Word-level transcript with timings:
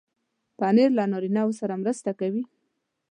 پنېر 0.57 0.89
له 0.97 1.03
نارینو 1.11 1.47
سره 1.59 1.73
مرسته 1.81 2.11
کوي. 2.19 2.43